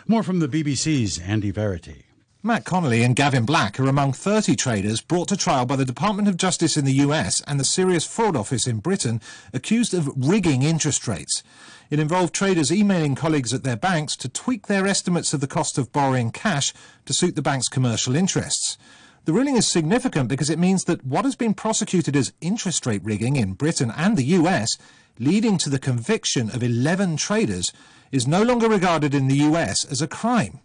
More 0.07 0.23
from 0.23 0.39
the 0.39 0.49
BBC's 0.49 1.19
Andy 1.19 1.51
Verity. 1.51 2.05
Matt 2.41 2.65
Connolly 2.65 3.03
and 3.03 3.17
Gavin 3.17 3.45
Black 3.45 3.81
are 3.81 3.89
among 3.89 4.13
30 4.13 4.55
traders 4.55 5.01
brought 5.01 5.27
to 5.27 5.37
trial 5.37 5.67
by 5.67 5.75
the 5.75 5.85
Department 5.85 6.29
of 6.29 6.37
Justice 6.37 6.77
in 6.77 6.85
the 6.85 6.93
US 6.93 7.41
and 7.49 7.59
the 7.59 7.65
Serious 7.65 8.07
Fraud 8.07 8.37
Office 8.37 8.69
in 8.69 8.79
Britain 8.79 9.21
accused 9.53 9.93
of 9.93 10.09
rigging 10.17 10.63
interest 10.63 11.09
rates. 11.09 11.43
It 11.91 11.99
involved 11.99 12.33
traders 12.33 12.71
emailing 12.71 13.17
colleagues 13.17 13.53
at 13.53 13.65
their 13.65 13.77
banks 13.77 14.15
to 14.19 14.29
tweak 14.29 14.69
their 14.69 14.87
estimates 14.87 15.35
of 15.35 15.41
the 15.41 15.49
cost 15.49 15.79
of 15.79 15.91
borrowing 15.91 16.31
cash 16.31 16.73
to 17.07 17.13
suit 17.13 17.35
the 17.35 17.43
bank's 17.43 17.69
commercial 17.69 18.15
interests. 18.15 18.79
The 19.25 19.33
ruling 19.33 19.57
is 19.57 19.67
significant 19.67 20.29
because 20.29 20.49
it 20.49 20.61
means 20.61 20.85
that 20.85 21.05
what 21.05 21.25
has 21.25 21.35
been 21.35 21.55
prosecuted 21.55 22.15
as 22.15 22.33
interest 22.41 22.87
rate 22.87 23.03
rigging 23.03 23.35
in 23.35 23.55
Britain 23.55 23.93
and 23.97 24.17
the 24.17 24.37
US, 24.39 24.79
leading 25.19 25.59
to 25.59 25.69
the 25.69 25.81
conviction 25.81 26.51
of 26.51 26.63
11 26.63 27.17
traders, 27.17 27.73
is 28.13 28.29
no 28.29 28.45
longer 28.45 28.69
regarded 28.69 29.13
in 29.13 29.27
the 29.27 29.39
US 29.39 29.85
as 29.85 30.01
a 30.01 30.07
crime. 30.07 30.61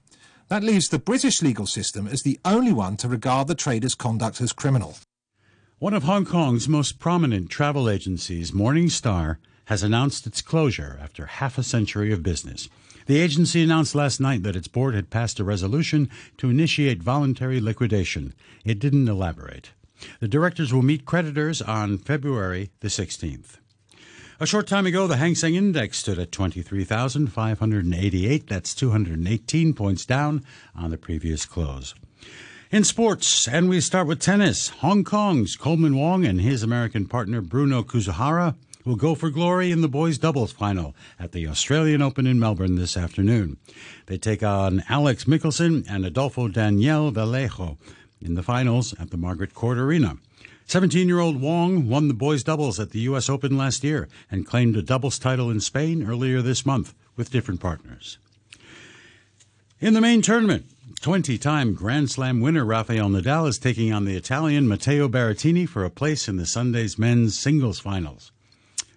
That 0.53 0.63
leaves 0.63 0.89
the 0.89 0.99
British 0.99 1.41
legal 1.41 1.65
system 1.65 2.05
as 2.05 2.21
the 2.21 2.39
only 2.45 2.71
one 2.71 2.95
to 2.97 3.07
regard 3.07 3.47
the 3.47 3.55
trader's 3.55 3.95
conduct 3.95 4.39
as 4.39 4.53
criminal. 4.53 4.97
One 5.79 5.95
of 5.95 6.03
Hong 6.03 6.25
Kong's 6.25 6.69
most 6.69 6.99
prominent 6.99 7.49
travel 7.49 7.89
agencies, 7.89 8.53
Morning 8.53 8.87
Star, 8.87 9.39
has 9.65 9.81
announced 9.81 10.27
its 10.27 10.43
closure 10.43 10.99
after 11.01 11.25
half 11.25 11.57
a 11.57 11.63
century 11.63 12.13
of 12.13 12.21
business. 12.21 12.69
The 13.07 13.19
agency 13.19 13.63
announced 13.63 13.95
last 13.95 14.19
night 14.19 14.43
that 14.43 14.55
its 14.55 14.67
board 14.67 14.93
had 14.93 15.09
passed 15.09 15.39
a 15.39 15.43
resolution 15.43 16.07
to 16.37 16.51
initiate 16.51 17.01
voluntary 17.01 17.59
liquidation. 17.59 18.35
It 18.63 18.77
didn't 18.77 19.09
elaborate. 19.09 19.71
The 20.19 20.27
directors 20.27 20.71
will 20.71 20.83
meet 20.83 21.03
creditors 21.03 21.63
on 21.63 21.97
February 21.97 22.69
the 22.81 22.89
16th. 22.89 23.57
A 24.43 24.45
short 24.45 24.67
time 24.67 24.85
ago, 24.85 25.07
the 25.07 25.15
Hang 25.15 25.35
Seng 25.35 25.55
Index 25.55 25.99
stood 25.99 26.19
at 26.19 26.33
23,588. 26.33 28.45
That's 28.45 28.75
218 28.75 29.73
points 29.73 30.05
down 30.05 30.43
on 30.75 30.89
the 30.89 30.97
previous 30.97 31.45
close. 31.45 31.95
In 32.69 32.83
sports, 32.83 33.47
and 33.47 33.69
we 33.69 33.79
start 33.79 34.05
with 34.05 34.19
tennis. 34.19 34.67
Hong 34.67 35.05
Kong's 35.05 35.55
Coleman 35.55 35.95
Wong 35.95 36.25
and 36.25 36.41
his 36.41 36.61
American 36.61 37.05
partner 37.05 37.39
Bruno 37.39 37.83
Kuzuhara 37.83 38.55
will 38.83 38.97
go 38.97 39.15
for 39.15 39.29
glory 39.29 39.71
in 39.71 39.79
the 39.79 39.87
boys' 39.87 40.17
doubles 40.17 40.51
final 40.51 40.93
at 41.17 41.31
the 41.31 41.47
Australian 41.47 42.01
Open 42.01 42.27
in 42.27 42.37
Melbourne 42.37 42.75
this 42.75 42.97
afternoon. 42.97 43.55
They 44.07 44.17
take 44.17 44.43
on 44.43 44.83
Alex 44.89 45.23
Michelsen 45.23 45.85
and 45.89 46.05
Adolfo 46.05 46.49
Daniel 46.49 47.11
Vallejo 47.11 47.77
in 48.19 48.35
the 48.35 48.43
finals 48.43 48.93
at 48.99 49.09
the 49.09 49.15
Margaret 49.15 49.53
Court 49.53 49.77
Arena. 49.77 50.17
17 50.67 51.07
year 51.07 51.19
old 51.19 51.41
Wong 51.41 51.87
won 51.87 52.07
the 52.07 52.13
boys' 52.13 52.43
doubles 52.43 52.79
at 52.79 52.91
the 52.91 53.01
U.S. 53.01 53.29
Open 53.29 53.57
last 53.57 53.83
year 53.83 54.07
and 54.31 54.45
claimed 54.45 54.75
a 54.75 54.81
doubles 54.81 55.19
title 55.19 55.49
in 55.49 55.59
Spain 55.59 56.07
earlier 56.07 56.41
this 56.41 56.65
month 56.65 56.93
with 57.15 57.31
different 57.31 57.59
partners. 57.59 58.17
In 59.79 59.93
the 59.93 60.01
main 60.01 60.21
tournament, 60.21 60.65
20 61.01 61.37
time 61.37 61.73
Grand 61.73 62.09
Slam 62.09 62.39
winner 62.39 62.63
Rafael 62.63 63.09
Nadal 63.09 63.47
is 63.47 63.57
taking 63.59 63.91
on 63.91 64.05
the 64.05 64.15
Italian 64.15 64.67
Matteo 64.67 65.09
Berrettini 65.09 65.67
for 65.67 65.83
a 65.83 65.89
place 65.89 66.29
in 66.29 66.37
the 66.37 66.45
Sunday's 66.45 66.97
men's 66.97 67.37
singles 67.37 67.79
finals. 67.79 68.31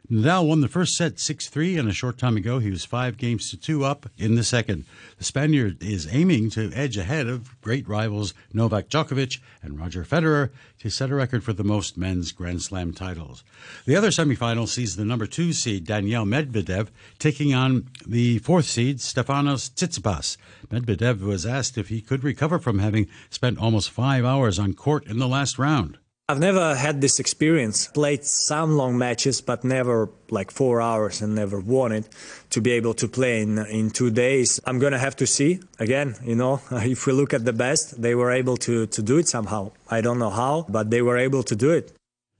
Nadal 0.08 0.46
won 0.46 0.60
the 0.60 0.68
first 0.68 0.94
set 0.94 1.18
6 1.18 1.48
3, 1.48 1.76
and 1.76 1.88
a 1.88 1.92
short 1.92 2.16
time 2.16 2.36
ago 2.36 2.60
he 2.60 2.70
was 2.70 2.84
five 2.84 3.16
games 3.16 3.50
to 3.50 3.56
two 3.56 3.84
up 3.84 4.08
in 4.16 4.36
the 4.36 4.44
second. 4.44 4.84
The 5.18 5.24
Spaniard 5.24 5.82
is 5.82 6.06
aiming 6.08 6.50
to 6.50 6.70
edge 6.74 6.96
ahead 6.96 7.26
of 7.26 7.60
great 7.60 7.88
rivals 7.88 8.32
Novak 8.52 8.88
Djokovic 8.88 9.40
and 9.62 9.80
Roger 9.80 10.04
Federer 10.04 10.50
to 10.78 10.90
set 10.90 11.10
a 11.10 11.14
record 11.16 11.42
for 11.42 11.52
the 11.52 11.64
most 11.64 11.96
men's 11.96 12.30
Grand 12.30 12.62
Slam 12.62 12.92
titles. 12.92 13.42
The 13.84 13.96
other 13.96 14.10
semifinal 14.10 14.68
sees 14.68 14.94
the 14.94 15.04
number 15.04 15.26
two 15.26 15.52
seed 15.52 15.84
Daniel 15.84 16.24
Medvedev 16.24 16.86
taking 17.18 17.52
on 17.52 17.88
the 18.06 18.38
fourth 18.38 18.66
seed 18.66 18.98
Stefanos 18.98 19.68
Tsitsipas. 19.70 20.36
Medvedev 20.68 21.20
was 21.20 21.44
asked 21.44 21.76
if 21.76 21.88
he 21.88 22.00
could 22.00 22.22
recover 22.22 22.60
from 22.60 22.78
having 22.78 23.08
spent 23.28 23.58
almost 23.58 23.90
five 23.90 24.24
hours 24.24 24.60
on 24.60 24.72
court 24.72 25.04
in 25.08 25.18
the 25.18 25.26
last 25.26 25.58
round. 25.58 25.98
I've 26.28 26.40
never 26.40 26.74
had 26.74 27.00
this 27.00 27.20
experience. 27.20 27.86
Played 27.86 28.24
some 28.24 28.76
long 28.76 28.98
matches, 28.98 29.40
but 29.40 29.62
never 29.62 30.08
like 30.28 30.50
four 30.50 30.82
hours 30.82 31.22
and 31.22 31.36
never 31.36 31.60
won 31.60 31.92
it. 31.92 32.08
To 32.50 32.60
be 32.60 32.72
able 32.72 32.94
to 32.94 33.06
play 33.06 33.42
in, 33.42 33.58
in 33.58 33.90
two 33.90 34.10
days, 34.10 34.58
I'm 34.64 34.80
gonna 34.80 34.98
have 34.98 35.14
to 35.16 35.26
see 35.26 35.60
again. 35.78 36.16
You 36.24 36.34
know, 36.34 36.60
if 36.72 37.06
we 37.06 37.12
look 37.12 37.32
at 37.32 37.44
the 37.44 37.52
best, 37.52 38.02
they 38.02 38.16
were 38.16 38.32
able 38.32 38.56
to 38.66 38.86
to 38.86 39.02
do 39.02 39.18
it 39.18 39.28
somehow. 39.28 39.70
I 39.88 40.00
don't 40.00 40.18
know 40.18 40.30
how, 40.30 40.66
but 40.68 40.90
they 40.90 41.00
were 41.00 41.16
able 41.16 41.44
to 41.44 41.54
do 41.54 41.70
it. 41.70 41.92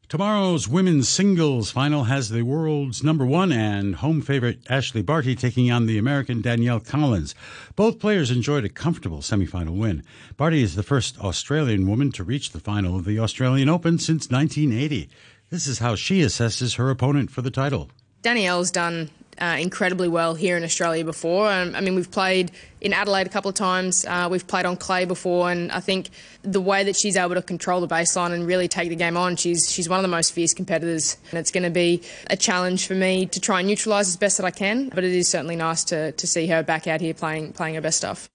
Tomorrow's 0.09 0.69
women's 0.69 1.09
singles 1.09 1.73
final 1.73 2.05
has 2.05 2.29
the 2.29 2.43
world's 2.43 3.03
number 3.03 3.27
one 3.27 3.51
and 3.51 3.97
home 3.97 4.23
favorite 4.23 4.63
Ashleigh 4.71 5.05
Barty 5.05 5.35
taking 5.35 5.73
on 5.73 5.87
the 5.87 5.99
American 5.99 6.41
Danielle 6.41 6.79
Collins. 6.79 7.35
Both 7.75 7.99
players 7.99 8.31
enjoyed 8.31 8.65
a 8.65 8.69
comfortable 8.69 9.19
semifinal 9.19 9.77
win. 9.77 10.05
Barty 10.37 10.63
is 10.63 10.77
the 10.77 10.85
first 10.85 11.19
Australian 11.19 11.89
woman 11.89 12.13
to 12.13 12.23
reach 12.23 12.53
the 12.53 12.61
final 12.61 12.95
of 12.95 13.05
the 13.05 13.19
Australian 13.19 13.69
Open 13.69 13.99
since 13.99 14.31
1980. 14.31 15.09
This 15.51 15.67
is 15.67 15.81
how 15.81 15.97
she 15.97 16.21
assesses 16.21 16.77
her 16.77 16.89
opponent 16.89 17.33
for 17.33 17.43
the 17.43 17.51
title. 17.51 17.91
Danielle's 18.23 18.71
done 18.71 19.11
uh, 19.41 19.57
incredibly 19.61 20.09
well 20.09 20.35
here 20.35 20.57
in 20.57 20.65
Australia 20.65 21.05
before. 21.05 21.51
Um, 21.51 21.75
I 21.75 21.81
mean, 21.81 21.95
we've 21.95 22.11
played 22.11 22.51
in 22.81 22.93
Adelaide 22.93 23.27
a 23.27 23.31
couple 23.31 23.49
of 23.49 23.55
times. 23.55 24.05
Uh, 24.05 24.29
we've 24.31 24.47
played 24.47 24.67
on 24.67 24.77
clay 24.77 25.05
before, 25.05 25.51
and 25.51 25.71
I 25.73 25.81
think 25.81 26.11
the 26.43 26.61
way 26.61 26.85
that 26.85 26.97
she's 26.97 27.17
able 27.17 27.35
to 27.35 27.43
control 27.43 27.81
the 27.81 27.89
baseline 27.89 28.33
and 28.33 28.47
really 28.47 28.69
take 28.69 28.89
the 28.89 28.97
game 28.97 29.17
on, 29.17 29.37
she's 29.37 29.71
she's 29.71 29.89
one 29.89 29.99
of 29.99 30.03
the 30.03 30.09
most 30.09 30.33
fierce 30.33 30.55
competitors. 30.55 31.17
And 31.31 31.39
it's 31.39 31.51
going 31.51 31.65
to 31.65 31.71
be 31.71 32.03
a 32.29 32.37
challenge 32.37 32.87
for 32.87 32.95
me 32.95 33.27
to 33.27 33.41
try 33.41 33.61
and 33.61 33.69
neutralise 33.69 34.09
as 34.09 34.17
best 34.17 34.39
that 34.39 34.47
I 34.47 34.51
can. 34.51 34.89
But 34.89 35.05
it 35.05 35.13
is 35.13 35.29
certainly 35.29 35.57
nice 35.57 35.85
to 35.85 36.13
to 36.13 36.27
see 36.27 36.47
her 36.49 36.63
back 36.63 36.87
out 36.87 37.01
here 37.01 37.15
playing 37.15 37.53
playing 37.53 37.75
her 37.75 37.81
best 37.81 37.99
stuff. 37.99 38.29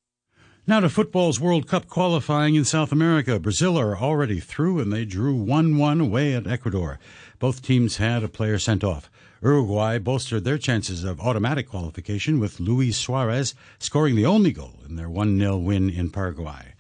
Now 0.67 0.79
to 0.79 0.89
football's 0.89 1.39
World 1.39 1.67
Cup 1.67 1.87
qualifying 1.87 2.53
in 2.53 2.65
South 2.65 2.91
America. 2.91 3.39
Brazil 3.39 3.79
are 3.79 3.97
already 3.97 4.39
through 4.39 4.79
and 4.79 4.93
they 4.93 5.05
drew 5.05 5.33
1 5.33 5.77
1 5.77 5.99
away 5.99 6.35
at 6.35 6.45
Ecuador. 6.45 6.99
Both 7.39 7.63
teams 7.63 7.97
had 7.97 8.23
a 8.23 8.27
player 8.27 8.59
sent 8.59 8.83
off. 8.83 9.09
Uruguay 9.43 9.97
bolstered 9.97 10.43
their 10.43 10.59
chances 10.59 11.03
of 11.03 11.19
automatic 11.19 11.67
qualification 11.67 12.39
with 12.39 12.59
Luis 12.59 12.95
Suarez 12.95 13.55
scoring 13.79 14.15
the 14.15 14.25
only 14.25 14.51
goal 14.51 14.79
in 14.87 14.97
their 14.97 15.09
1 15.09 15.39
0 15.39 15.57
win 15.57 15.89
in 15.89 16.11
Paraguay. 16.11 16.73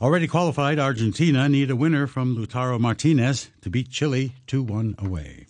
Already 0.00 0.26
qualified, 0.26 0.80
Argentina 0.80 1.48
need 1.48 1.70
a 1.70 1.76
winner 1.76 2.08
from 2.08 2.36
Lautaro 2.36 2.80
Martinez 2.80 3.50
to 3.62 3.70
beat 3.70 3.90
Chile 3.90 4.32
2 4.48 4.62
1 4.64 4.96
away. 4.98 5.46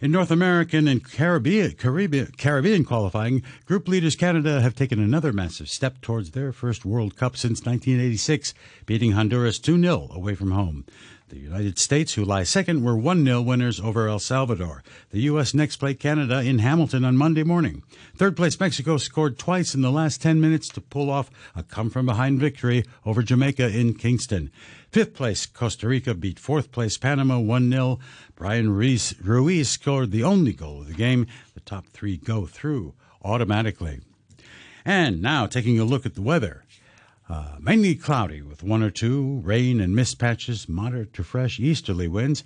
In 0.00 0.10
North 0.10 0.32
American 0.32 0.88
and 0.88 1.04
Caribbean, 1.04 1.72
Caribbean, 1.72 2.32
Caribbean 2.38 2.84
qualifying, 2.84 3.42
group 3.66 3.86
leaders 3.86 4.16
Canada 4.16 4.62
have 4.62 4.74
taken 4.74 4.98
another 4.98 5.32
massive 5.32 5.68
step 5.68 6.00
towards 6.00 6.30
their 6.30 6.52
first 6.52 6.84
World 6.84 7.16
Cup 7.16 7.36
since 7.36 7.60
1986, 7.60 8.52
beating 8.86 9.12
Honduras 9.12 9.60
2 9.60 9.80
0 9.80 10.08
away 10.10 10.34
from 10.34 10.50
home. 10.50 10.86
The 11.30 11.38
United 11.38 11.78
States, 11.78 12.14
who 12.14 12.24
lie 12.24 12.42
second, 12.42 12.82
were 12.82 12.96
1 12.96 13.24
0 13.24 13.40
winners 13.42 13.78
over 13.78 14.08
El 14.08 14.18
Salvador. 14.18 14.82
The 15.10 15.20
U.S. 15.20 15.54
next 15.54 15.76
played 15.76 16.00
Canada 16.00 16.40
in 16.40 16.58
Hamilton 16.58 17.04
on 17.04 17.16
Monday 17.16 17.44
morning. 17.44 17.84
Third 18.16 18.36
place 18.36 18.58
Mexico 18.58 18.96
scored 18.96 19.38
twice 19.38 19.72
in 19.72 19.80
the 19.80 19.92
last 19.92 20.20
10 20.20 20.40
minutes 20.40 20.68
to 20.70 20.80
pull 20.80 21.08
off 21.08 21.30
a 21.54 21.62
come 21.62 21.88
from 21.88 22.04
behind 22.04 22.40
victory 22.40 22.84
over 23.06 23.22
Jamaica 23.22 23.68
in 23.68 23.94
Kingston. 23.94 24.50
Fifth 24.90 25.14
place 25.14 25.46
Costa 25.46 25.86
Rica 25.86 26.14
beat 26.14 26.40
fourth 26.40 26.72
place 26.72 26.98
Panama 26.98 27.38
1 27.38 27.70
0. 27.70 28.00
Bryan 28.34 28.70
Ruiz, 28.70 29.14
Ruiz 29.22 29.68
scored 29.68 30.10
the 30.10 30.24
only 30.24 30.52
goal 30.52 30.80
of 30.80 30.88
the 30.88 30.94
game. 30.94 31.28
The 31.54 31.60
top 31.60 31.86
three 31.86 32.16
go 32.16 32.46
through 32.46 32.94
automatically. 33.22 34.00
And 34.84 35.22
now 35.22 35.46
taking 35.46 35.78
a 35.78 35.84
look 35.84 36.04
at 36.04 36.16
the 36.16 36.22
weather. 36.22 36.64
Uh, 37.30 37.54
mainly 37.60 37.94
cloudy 37.94 38.42
with 38.42 38.64
one 38.64 38.82
or 38.82 38.90
two 38.90 39.40
rain 39.44 39.80
and 39.80 39.94
mist 39.94 40.18
patches, 40.18 40.68
moderate 40.68 41.12
to 41.12 41.22
fresh 41.22 41.60
easterly 41.60 42.08
winds. 42.08 42.42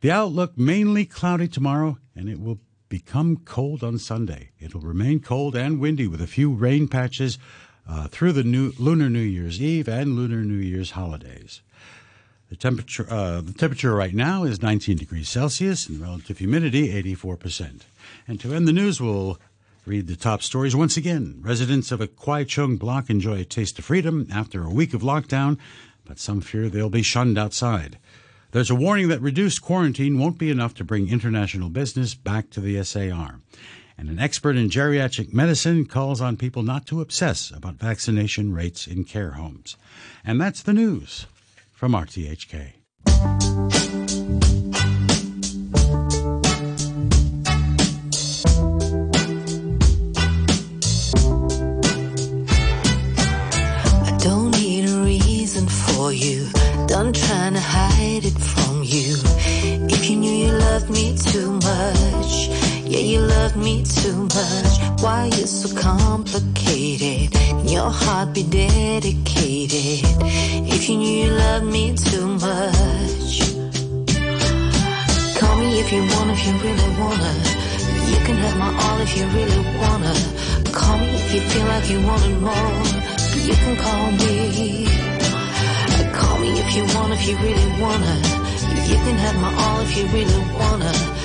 The 0.00 0.12
outlook 0.12 0.56
mainly 0.56 1.06
cloudy 1.06 1.48
tomorrow, 1.48 1.98
and 2.14 2.28
it 2.28 2.40
will 2.40 2.60
become 2.88 3.38
cold 3.38 3.82
on 3.82 3.98
Sunday. 3.98 4.50
It'll 4.60 4.80
remain 4.80 5.18
cold 5.18 5.56
and 5.56 5.80
windy 5.80 6.06
with 6.06 6.22
a 6.22 6.28
few 6.28 6.52
rain 6.52 6.86
patches 6.86 7.36
uh, 7.88 8.06
through 8.06 8.30
the 8.30 8.44
new, 8.44 8.72
Lunar 8.78 9.10
New 9.10 9.18
Year's 9.18 9.60
Eve 9.60 9.88
and 9.88 10.14
Lunar 10.14 10.44
New 10.44 10.54
Year's 10.54 10.92
holidays. 10.92 11.60
The 12.48 12.56
temperature, 12.56 13.08
uh, 13.10 13.40
the 13.40 13.52
temperature 13.52 13.92
right 13.92 14.14
now 14.14 14.44
is 14.44 14.62
19 14.62 14.98
degrees 14.98 15.28
Celsius 15.28 15.88
and 15.88 16.00
relative 16.00 16.38
humidity 16.38 16.92
84%. 17.02 17.80
And 18.28 18.38
to 18.40 18.54
end 18.54 18.68
the 18.68 18.72
news, 18.72 19.00
we'll 19.00 19.40
Read 19.88 20.06
the 20.06 20.16
top 20.16 20.42
stories 20.42 20.76
once 20.76 20.98
again. 20.98 21.38
Residents 21.40 21.90
of 21.90 22.02
a 22.02 22.06
Kwai 22.06 22.44
Chung 22.44 22.76
block 22.76 23.08
enjoy 23.08 23.40
a 23.40 23.44
taste 23.46 23.78
of 23.78 23.86
freedom 23.86 24.26
after 24.30 24.62
a 24.62 24.70
week 24.70 24.92
of 24.92 25.00
lockdown, 25.00 25.56
but 26.04 26.18
some 26.18 26.42
fear 26.42 26.68
they'll 26.68 26.90
be 26.90 27.00
shunned 27.00 27.38
outside. 27.38 27.96
There's 28.50 28.68
a 28.68 28.74
warning 28.74 29.08
that 29.08 29.22
reduced 29.22 29.62
quarantine 29.62 30.18
won't 30.18 30.36
be 30.36 30.50
enough 30.50 30.74
to 30.74 30.84
bring 30.84 31.08
international 31.08 31.70
business 31.70 32.12
back 32.14 32.50
to 32.50 32.60
the 32.60 32.84
SAR. 32.84 33.40
And 33.96 34.10
an 34.10 34.18
expert 34.18 34.56
in 34.56 34.68
geriatric 34.68 35.32
medicine 35.32 35.86
calls 35.86 36.20
on 36.20 36.36
people 36.36 36.62
not 36.62 36.84
to 36.88 37.00
obsess 37.00 37.50
about 37.50 37.76
vaccination 37.76 38.52
rates 38.52 38.86
in 38.86 39.04
care 39.04 39.32
homes. 39.32 39.78
And 40.22 40.38
that's 40.38 40.62
the 40.62 40.74
news 40.74 41.24
from 41.72 41.92
RTHK. 41.92 42.74
Me 63.68 63.82
too 63.84 64.22
much. 64.38 64.74
Why 65.02 65.26
you 65.36 65.46
so 65.46 65.68
complicated? 65.76 67.26
Your 67.74 67.90
heart 68.02 68.28
be 68.32 68.42
dedicated. 68.42 70.00
If 70.74 70.88
you 70.88 70.96
knew 70.96 71.14
you 71.22 71.30
loved 71.44 71.66
me 71.76 71.84
too 72.10 72.26
much. 72.46 73.30
Call 75.38 75.54
me 75.60 75.68
if 75.82 75.88
you 75.94 76.02
want, 76.12 76.28
if 76.34 76.40
you 76.46 76.54
really 76.64 76.90
wanna. 77.00 77.32
You 78.10 78.18
can 78.26 78.36
have 78.44 78.56
my 78.64 78.70
all 78.84 78.98
if 79.06 79.12
you 79.18 79.26
really 79.36 79.62
wanna. 79.82 80.14
Call 80.78 80.96
me 81.02 81.08
if 81.20 81.28
you 81.34 81.40
feel 81.50 81.66
like 81.72 81.86
you 81.92 82.00
wanted 82.08 82.38
more. 82.48 82.74
You 83.48 83.56
can 83.62 83.74
call 83.84 84.06
me. 84.20 84.86
Call 86.18 86.36
me 86.42 86.50
if 86.62 86.68
you 86.76 86.84
want, 86.94 87.12
if 87.16 87.22
you 87.28 87.36
really 87.46 87.68
wanna. 87.82 88.14
You 88.90 88.98
can 89.04 89.16
have 89.24 89.36
my 89.44 89.52
all 89.62 89.80
if 89.86 89.92
you 89.96 90.04
really 90.16 90.40
wanna. 90.58 91.17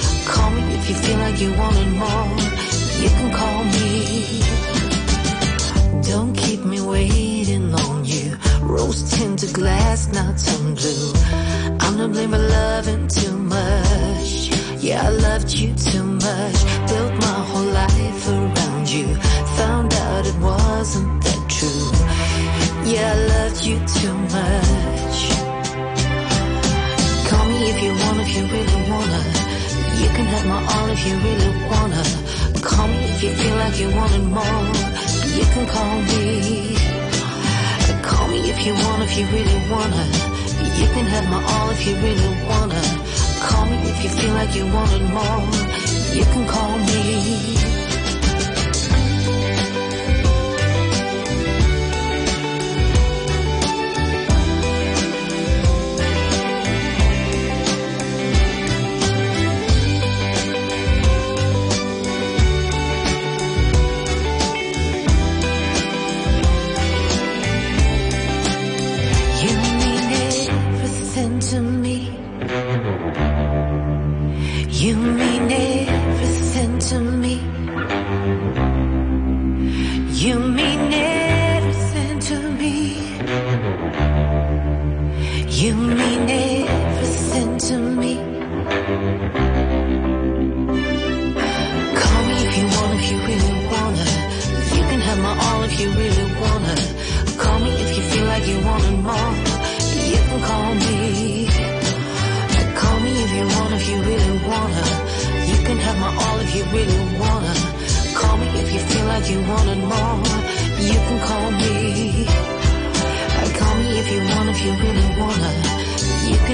If 0.84 0.90
you 0.90 0.96
feel 0.96 1.18
like 1.20 1.40
you 1.40 1.54
wanted 1.54 1.94
more. 1.94 2.28
You 3.00 3.08
can 3.08 3.32
call 3.32 3.64
me. 3.64 4.42
Don't 6.02 6.36
keep 6.36 6.66
me 6.66 6.82
waiting 6.82 7.74
on 7.74 8.04
you. 8.04 8.36
Rose 8.64 9.10
tinted 9.10 9.54
glass, 9.54 10.12
not 10.12 10.38
some 10.38 10.76
blue. 10.76 11.14
I'm 11.80 11.98
to 12.00 12.10
blame 12.10 12.32
for 12.32 12.38
loving 12.38 13.08
too 13.08 13.38
much. 13.38 14.52
Yeah, 14.84 15.08
I 15.08 15.10
loved 15.10 15.54
you 15.54 15.74
too 15.74 16.04
much. 16.04 16.60
Built 16.90 17.14
my 17.28 17.40
whole 17.48 17.72
life 17.82 18.28
around 18.28 18.90
you. 18.90 19.08
Found 19.56 19.94
out 19.94 20.28
it 20.28 20.38
wasn't 20.40 21.24
that 21.24 21.44
true. 21.48 21.92
Yeah, 22.92 23.10
I 23.10 23.20
loved 23.36 23.64
you 23.64 23.78
too 23.88 24.14
much. 24.36 25.18
Call 27.30 27.46
me 27.48 27.70
if 27.72 27.82
you 27.82 27.92
want, 28.04 28.20
if 28.20 28.36
you 28.36 28.44
really 28.48 28.90
wanna. 28.92 29.63
You 30.02 30.10
can 30.16 30.26
have 30.26 30.46
my 30.46 30.60
all 30.74 30.90
if 30.90 31.02
you 31.08 31.16
really 31.26 31.52
wanna. 31.70 32.04
Call 32.62 32.88
me 32.88 33.00
if 33.14 33.24
you 33.24 33.32
feel 33.32 33.56
like 33.56 33.80
you 33.80 33.90
wanted 33.96 34.26
more. 34.38 34.64
You 35.38 35.46
can 35.54 35.66
call 35.68 35.96
me. 36.10 36.76
Call 38.02 38.28
me 38.28 38.40
if 38.50 38.66
you 38.66 38.74
want, 38.74 39.04
if 39.04 39.18
you 39.18 39.26
really 39.28 39.60
wanna. 39.70 40.06
You 40.80 40.88
can 40.96 41.06
have 41.06 41.30
my 41.30 41.42
all 41.54 41.70
if 41.72 41.86
you 41.86 41.96
really 41.96 42.32
wanna. 42.50 42.84
Call 43.48 43.66
me 43.66 43.78
if 43.92 44.04
you 44.04 44.10
feel 44.10 44.34
like 44.34 44.56
you 44.56 44.66
wanted 44.66 45.04
more. 45.18 45.44
You 46.18 46.24
can 46.34 46.48
call 46.48 46.78
me. 46.78 47.73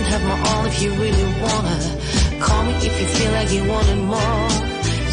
Have 0.10 0.24
my 0.24 0.38
all 0.50 0.65
if 0.65 0.82
you 0.82 0.91
really 0.93 1.28
wanna. 1.45 1.78
Call 2.41 2.63
me 2.65 2.74
if 2.88 2.93
you 3.00 3.08
feel 3.17 3.32
like 3.32 3.52
you 3.52 3.63
wanted 3.74 4.02
more. 4.13 4.48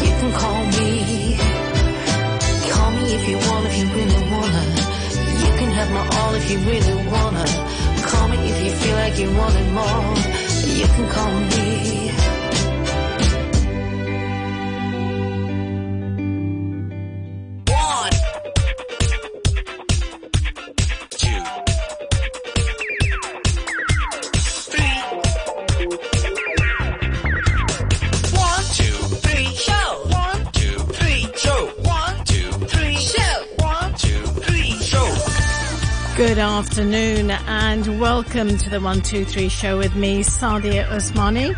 You 0.05 0.13
can 0.19 0.31
call 0.41 0.61
me. 0.77 1.37
Call 2.73 2.89
me 2.97 3.03
if 3.17 3.23
you 3.29 3.37
want, 3.47 3.63
if 3.69 3.75
you 3.79 3.85
really 3.97 4.21
wanna. 4.33 4.63
You 5.43 5.51
can 5.59 5.69
have 5.79 5.89
my 5.97 6.03
all 6.17 6.33
if 6.39 6.45
you 6.51 6.57
really 6.71 6.95
wanna. 7.13 7.45
Call 8.09 8.27
me 8.29 8.37
if 8.51 8.57
you 8.65 8.71
feel 8.81 8.95
like 9.03 9.15
you 9.21 9.29
wanted 9.41 9.67
more. 9.79 10.09
You 10.79 10.87
can 10.95 11.07
call 11.15 11.33
me. 11.51 11.67
Afternoon 36.57 37.29
and 37.29 37.99
welcome 37.99 38.57
to 38.57 38.67
the 38.67 38.79
123 38.79 39.47
show 39.47 39.77
with 39.77 39.95
me, 39.95 40.23
Sadia 40.23 40.87
Osmani. 40.87 41.55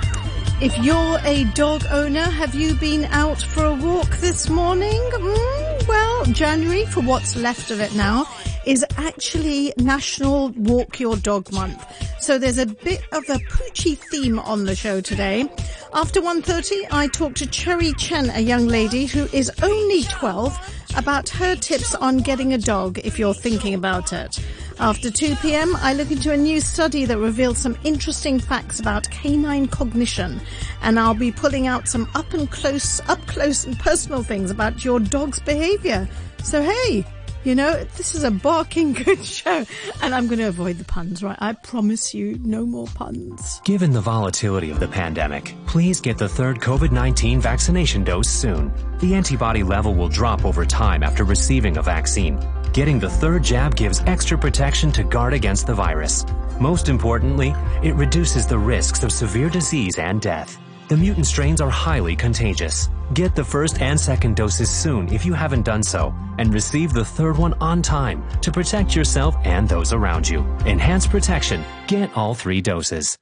If 0.61 0.77
you're 0.79 1.19
a 1.23 1.45
dog 1.53 1.85
owner, 1.89 2.23
have 2.23 2.53
you 2.53 2.75
been 2.75 3.05
out 3.05 3.41
for 3.41 3.63
a 3.63 3.73
walk 3.73 4.09
this 4.17 4.49
morning? 4.49 4.91
Mm, 4.91 5.87
well, 5.87 6.25
January, 6.25 6.83
for 6.83 6.99
what's 6.99 7.37
left 7.37 7.71
of 7.71 7.79
it 7.79 7.95
now, 7.95 8.27
is 8.65 8.83
actually 8.97 9.71
National 9.77 10.49
Walk 10.49 10.99
Your 10.99 11.15
Dog 11.15 11.49
Month. 11.53 11.81
So 12.21 12.37
there's 12.37 12.57
a 12.57 12.65
bit 12.65 13.01
of 13.13 13.23
a 13.29 13.39
poochy 13.45 13.97
theme 13.97 14.37
on 14.37 14.65
the 14.65 14.75
show 14.75 14.99
today. 14.99 15.49
After 15.93 16.19
1.30, 16.19 16.87
I 16.91 17.07
talk 17.07 17.35
to 17.35 17.47
Cherry 17.47 17.93
Chen, 17.93 18.31
a 18.31 18.41
young 18.41 18.67
lady 18.67 19.05
who 19.05 19.29
is 19.31 19.49
only 19.63 20.03
12, 20.03 20.59
about 20.97 21.29
her 21.29 21.55
tips 21.55 21.95
on 21.95 22.17
getting 22.17 22.53
a 22.53 22.57
dog 22.57 22.99
if 22.99 23.19
you're 23.19 23.33
thinking 23.33 23.73
about 23.73 24.11
it. 24.11 24.39
After 24.79 25.11
2 25.11 25.35
p.m., 25.37 25.75
I 25.75 25.93
look 25.93 26.09
into 26.09 26.31
a 26.31 26.37
new 26.37 26.61
study 26.61 27.03
that 27.03 27.17
reveals 27.17 27.57
some 27.57 27.77
interesting 27.83 28.39
facts 28.39 28.79
about 28.79 29.09
canine 29.11 29.67
cognition, 29.67 30.39
and 30.81 30.97
I'll 30.97 31.13
be 31.13 31.33
pulling 31.33 31.67
out 31.67 31.89
some 31.89 32.09
up 32.15 32.33
and 32.33 32.49
close, 32.49 33.01
up 33.09 33.19
close 33.27 33.65
and 33.65 33.77
personal 33.77 34.23
things 34.23 34.51
about 34.51 34.85
your 34.85 35.01
dog's 35.01 35.41
behavior. 35.41 36.07
So 36.43 36.61
hey, 36.61 37.05
you 37.43 37.55
know, 37.55 37.83
this 37.97 38.15
is 38.15 38.23
a 38.23 38.31
barking 38.31 38.93
good 39.05 39.25
show, 39.25 39.65
and 40.01 40.15
I'm 40.15 40.27
going 40.27 40.39
to 40.39 40.47
avoid 40.47 40.77
the 40.77 40.85
puns, 40.85 41.21
right? 41.21 41.37
I 41.39 41.53
promise 41.53 42.13
you, 42.13 42.39
no 42.41 42.65
more 42.65 42.87
puns. 42.87 43.59
Given 43.65 43.91
the 43.91 44.01
volatility 44.01 44.71
of 44.71 44.79
the 44.79 44.87
pandemic, 44.87 45.55
please 45.67 45.99
get 45.99 46.17
the 46.17 46.29
third 46.29 46.59
COVID 46.59 46.93
19 46.93 47.41
vaccination 47.41 48.05
dose 48.05 48.29
soon. 48.29 48.71
The 48.99 49.15
antibody 49.15 49.63
level 49.63 49.93
will 49.93 50.09
drop 50.09 50.45
over 50.45 50.65
time 50.65 51.03
after 51.03 51.25
receiving 51.25 51.75
a 51.75 51.81
vaccine. 51.81 52.39
Getting 52.73 52.99
the 52.99 53.09
third 53.09 53.43
jab 53.43 53.75
gives 53.75 54.01
extra 54.05 54.37
protection 54.37 54.91
to 54.91 55.03
guard 55.03 55.33
against 55.33 55.65
the 55.65 55.73
virus. 55.73 56.25
Most 56.59 56.87
importantly, 56.87 57.55
it 57.81 57.95
reduces 57.95 58.45
the 58.45 58.59
risks 58.59 59.03
of 59.03 59.11
severe 59.11 59.49
disease 59.49 59.97
and 59.97 60.21
death. 60.21 60.59
The 60.87 60.97
mutant 60.97 61.25
strains 61.25 61.61
are 61.61 61.69
highly 61.69 62.15
contagious. 62.15 62.89
Get 63.13 63.35
the 63.35 63.43
first 63.43 63.81
and 63.81 63.99
second 63.99 64.35
doses 64.35 64.69
soon 64.69 65.11
if 65.11 65.25
you 65.25 65.33
haven't 65.33 65.65
done 65.65 65.81
so, 65.83 66.13
and 66.37 66.53
receive 66.53 66.93
the 66.93 67.05
third 67.05 67.37
one 67.37 67.53
on 67.61 67.81
time 67.81 68.23
to 68.41 68.51
protect 68.51 68.95
yourself 68.95 69.35
and 69.45 69.67
those 69.67 69.93
around 69.93 70.27
you. 70.27 70.41
Enhanced 70.65 71.09
protection. 71.09 71.63
Get 71.87 72.15
all 72.15 72.35
three 72.35 72.61
doses. 72.61 73.17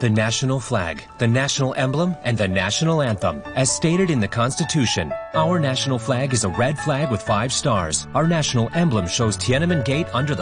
The 0.00 0.08
national 0.08 0.60
flag, 0.60 1.04
the 1.18 1.28
national 1.28 1.74
emblem, 1.74 2.16
and 2.24 2.38
the 2.38 2.48
national 2.48 3.02
anthem. 3.02 3.42
As 3.54 3.70
stated 3.70 4.08
in 4.08 4.18
the 4.18 4.26
Constitution, 4.26 5.12
our 5.34 5.60
national 5.60 5.98
flag 5.98 6.32
is 6.32 6.44
a 6.44 6.48
red 6.48 6.78
flag 6.78 7.10
with 7.10 7.20
five 7.20 7.52
stars. 7.52 8.08
Our 8.14 8.26
national 8.26 8.70
emblem 8.72 9.06
shows 9.06 9.36
Tiananmen 9.36 9.84
Gate 9.84 10.06
under 10.14 10.34
the 10.34 10.38